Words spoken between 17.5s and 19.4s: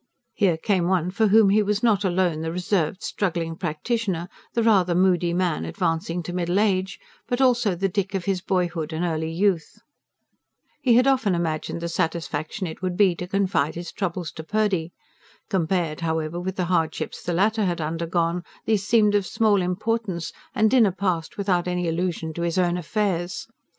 had undergone, these seemed of